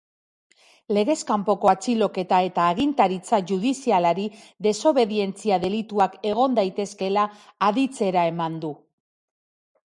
Legez 0.97 1.17
kanpoko 1.31 1.69
atxiloketa 1.73 2.39
eta 2.47 2.65
agintaritza 2.69 3.39
judizialari 3.51 4.25
desobedientzia 4.69 5.61
delituak 5.67 6.17
egon 6.31 6.57
daitezkeela 6.61 7.27
aditzera 7.69 8.25
eman 8.33 8.59
du. 8.67 8.73